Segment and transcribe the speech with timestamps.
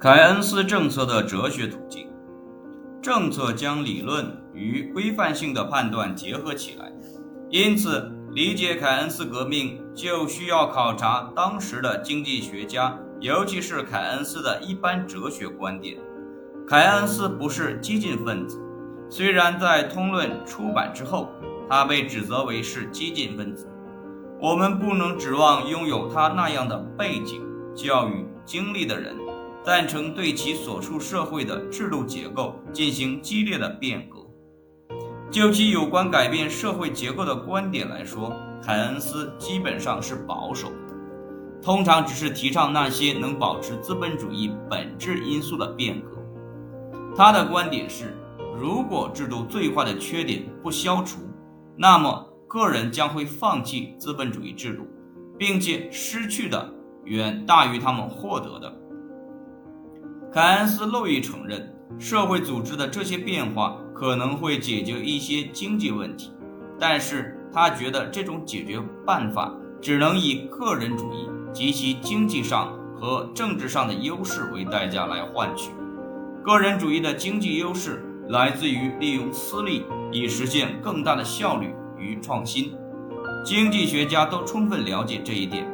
[0.00, 2.08] 凯恩斯政策的哲学途径，
[3.02, 6.90] 政策将理论与规范性的判断结合起来，
[7.50, 15.98] 因此理解凯恩斯革命就需要考察当时的经济学家，尤其是凯恩斯的一般哲学观点。
[16.66, 18.58] 凯恩斯不是激进分子，
[19.10, 21.28] 虽然在《通论》出版之后，
[21.68, 23.68] 他被指责为是激进分子，
[24.40, 27.42] 我们不能指望拥有他那样的背景、
[27.74, 29.14] 教育、经历的人。
[29.62, 34.18] 赞成对其所处社会的制度结构进行激烈的变革。
[35.30, 38.32] 就其有关改变社会结构的观点来说，
[38.62, 40.72] 凯恩斯基本上是保守，
[41.62, 46.10] 通常只是提倡那些能保持资本主义本质因素的变革。
[47.14, 48.16] 他的观点是，
[48.58, 51.20] 如果制度最坏的缺点不消除，
[51.76, 54.86] 那么个人将会放弃资本主义制度，
[55.38, 56.72] 并且失去的
[57.04, 58.79] 远大于他们获得的。
[60.32, 66.32] 凯恩斯乐意承认，社会组织的这些变化可能会解决一些经济问题，
[66.78, 75.72] 但是他觉得这种解决办法只能以个人主义及其经济上和政治上的优势为代价来换取。
[76.44, 82.72] 个人主义的经济优势来自于利用私利以实现更大的效率与创新，
[83.44, 85.66] 经济学家都充分了解这一点，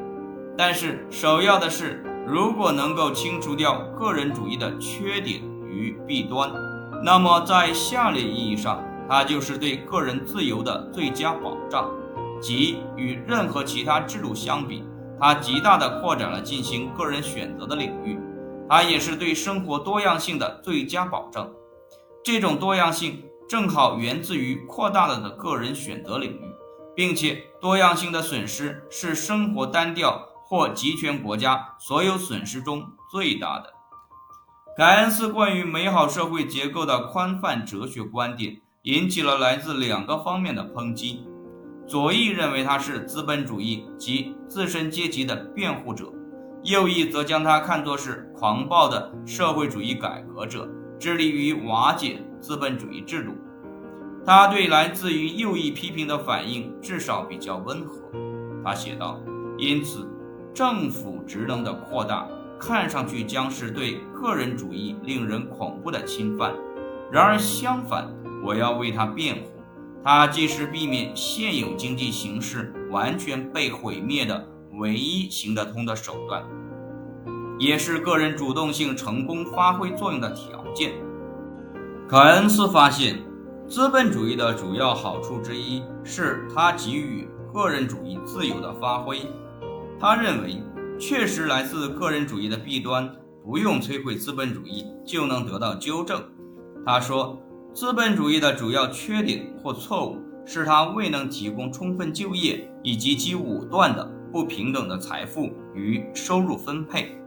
[0.56, 2.02] 但是首要的是。
[2.26, 6.50] 如果能够清除掉个人主义的缺点与弊端，
[7.04, 11.88] 那么在下列意义上，它就是对个人自由的最佳保障，
[12.40, 14.82] 即与任何其他制度相比，
[15.20, 18.18] 它极大地扩展了进行个人选择的领域。
[18.68, 21.48] 它也是对生活多样性的最佳保证。
[22.24, 26.40] 这种多样性正好源自于扩大了的个人选择领域，
[26.96, 30.28] 并且多样性的损失是生活单调。
[30.48, 33.72] 或集权国家所有损失中最大的。
[34.76, 41.26] 凯恩斯关于美好社会结构的宽泛哲学观点引起了来自两个方面的抨击：
[41.88, 46.12] 左翼认为他是资本主义及自身阶级的辩护者，
[46.62, 50.68] 右翼则将他看作是狂暴的社会主义改革者，
[51.00, 53.32] 致力于瓦解资本主义制度。
[54.26, 58.10] 他对来自于右翼批评的反应至少比较温和。
[58.62, 59.18] 他写道
[59.56, 60.06] ：“因此。”
[60.56, 62.26] 政府职能的扩大
[62.58, 66.54] 看上去将是对个人主义令人恐怖的侵犯，
[67.12, 68.08] 然而相反，
[68.42, 69.42] 我要为他辩护。
[70.02, 76.42] 他既是避免现有经济形势完全被毁灭的唯一行得通的手段，
[77.58, 80.92] 也是个人主动性成功发挥作用的条件。
[82.08, 83.18] 凯恩斯发现，
[83.68, 89.20] 资本主义的主要好处之一是它给予个人主义自由的发挥。
[89.98, 90.62] 他认为，
[90.98, 93.10] 确实来自个人主义的弊端
[93.44, 96.22] 不用摧毁资本主义就能得到纠正。
[96.84, 97.40] 他说，
[97.72, 107.18] 资本主义的主要缺点或错误是它未能提供充分就业以及其武断的不平等的财富与收入分配。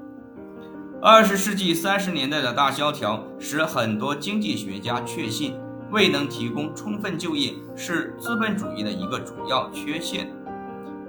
[1.02, 5.56] 二十世纪三十年代的大萧条使很多经济学家确信，
[5.92, 10.32] 未能提供充分就业是资本主义的一个主要缺陷。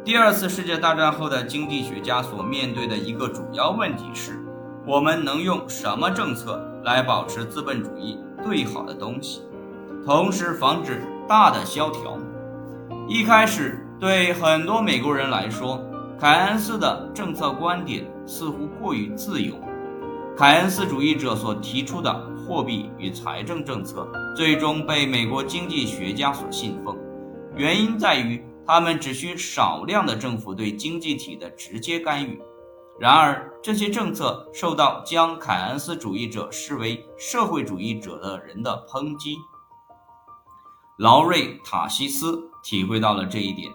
[0.03, 4.41] 第二次世界大战后的经济学家所面对的一个主要问题是：
[4.87, 9.43] 我们能用什么政策来保持资本主义最好的东西，
[10.07, 12.17] 同时防止大的萧条？
[13.07, 15.85] 一开始，对很多美国人来说，
[16.19, 19.55] 凯恩斯的政策观点似乎过于自由。
[20.35, 26.97] 凯恩斯主义者所提出的货币与财政政策最终被美国经济学家所信奉，
[27.55, 28.43] 原因在于。
[28.73, 32.41] 他们只需少量的政府对经济体的直接干预，
[33.01, 39.37] 然而这些政策受到将凯恩斯主义者视为社会主义者的人的抨击。
[40.99, 43.73] 劳瑞·塔西斯体会到了这一点，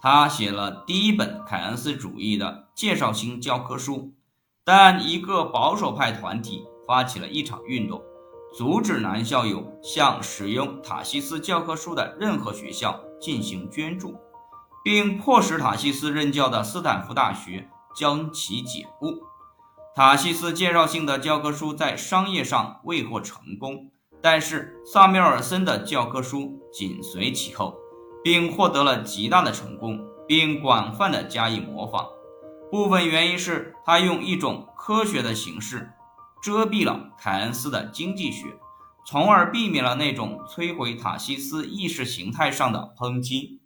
[0.00, 4.14] 他写了第一本凯恩斯主义的介绍性教科书，
[4.64, 8.02] 但一个保守派团体发起了一场运动，
[8.56, 14.16] 阻止男校友向使用塔西斯教科书的任何学校进行捐助。
[14.82, 19.22] 并迫使塔西斯任教的斯坦福大学将其解雇。
[19.94, 23.90] 塔西斯介绍性的教科书在商业上未获成功，
[24.22, 27.76] 但是萨缪尔森的教科书紧随其后，
[28.22, 32.06] 并获得了极大的成功，并广泛的加以模仿。
[32.70, 35.90] 部分原因是他用一种科学的形式
[36.42, 38.56] 遮蔽了凯恩斯的经济学，
[39.04, 43.58] 从而避免了那种摧毁塔西斯意识形态上的抨击。